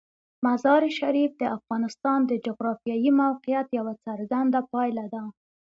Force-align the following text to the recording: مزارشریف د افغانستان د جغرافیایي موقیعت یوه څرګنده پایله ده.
مزارشریف 0.45 1.31
د 1.37 1.43
افغانستان 1.57 2.19
د 2.25 2.31
جغرافیایي 2.45 3.11
موقیعت 3.21 3.67
یوه 3.79 3.93
څرګنده 4.05 4.59
پایله 4.71 5.05
ده. 5.13 5.23